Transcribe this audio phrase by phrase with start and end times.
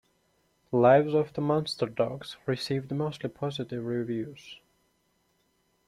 [0.71, 4.57] "Lives of the Monster Dogs" received mostly positive reviews.